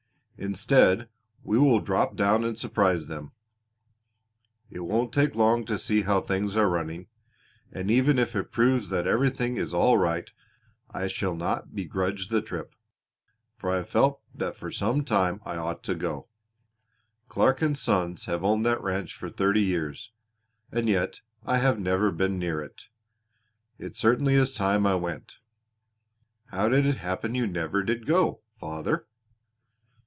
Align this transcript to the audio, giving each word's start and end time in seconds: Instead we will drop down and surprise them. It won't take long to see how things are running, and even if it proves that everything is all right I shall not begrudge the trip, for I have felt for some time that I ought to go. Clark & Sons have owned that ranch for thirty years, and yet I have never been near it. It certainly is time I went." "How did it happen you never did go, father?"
Instead 0.43 1.07
we 1.43 1.59
will 1.59 1.79
drop 1.79 2.15
down 2.15 2.43
and 2.43 2.57
surprise 2.57 3.05
them. 3.07 3.31
It 4.71 4.79
won't 4.79 5.13
take 5.13 5.35
long 5.35 5.65
to 5.65 5.77
see 5.77 6.01
how 6.01 6.19
things 6.19 6.55
are 6.57 6.67
running, 6.67 7.09
and 7.71 7.91
even 7.91 8.17
if 8.17 8.35
it 8.35 8.51
proves 8.51 8.89
that 8.89 9.05
everything 9.05 9.57
is 9.57 9.71
all 9.71 9.99
right 9.99 10.31
I 10.89 11.05
shall 11.05 11.35
not 11.35 11.75
begrudge 11.75 12.29
the 12.29 12.41
trip, 12.41 12.73
for 13.55 13.69
I 13.69 13.75
have 13.75 13.89
felt 13.89 14.23
for 14.55 14.71
some 14.71 15.03
time 15.05 15.41
that 15.45 15.49
I 15.51 15.57
ought 15.57 15.83
to 15.83 15.93
go. 15.93 16.27
Clark 17.29 17.59
& 17.75 17.75
Sons 17.75 18.25
have 18.25 18.43
owned 18.43 18.65
that 18.65 18.81
ranch 18.81 19.13
for 19.15 19.29
thirty 19.29 19.61
years, 19.61 20.11
and 20.71 20.89
yet 20.89 21.21
I 21.45 21.59
have 21.59 21.79
never 21.79 22.09
been 22.11 22.39
near 22.39 22.63
it. 22.63 22.87
It 23.77 23.95
certainly 23.95 24.33
is 24.33 24.51
time 24.53 24.87
I 24.87 24.95
went." 24.95 25.37
"How 26.47 26.67
did 26.67 26.87
it 26.87 26.95
happen 26.97 27.35
you 27.35 27.45
never 27.45 27.83
did 27.83 28.07
go, 28.07 28.41
father?" 28.59 29.05